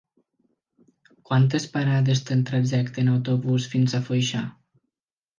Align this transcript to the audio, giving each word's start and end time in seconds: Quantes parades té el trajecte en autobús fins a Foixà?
Quantes 1.29 1.67
parades 1.75 2.23
té 2.29 2.33
el 2.37 2.41
trajecte 2.51 3.03
en 3.03 3.11
autobús 3.11 3.67
fins 3.75 3.93
a 3.99 4.01
Foixà? 4.09 4.41